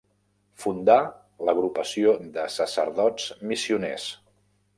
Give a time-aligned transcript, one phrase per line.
[0.61, 0.95] Fundà
[1.49, 4.09] l’Agrupació de Sacerdots Missioners.